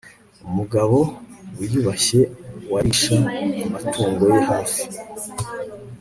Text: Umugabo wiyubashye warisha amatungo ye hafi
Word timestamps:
Umugabo 0.47 0.97
wiyubashye 1.57 2.21
warisha 2.71 3.17
amatungo 3.71 4.23
ye 4.33 4.41
hafi 4.49 4.83